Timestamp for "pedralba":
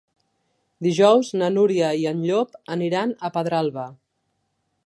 3.37-3.89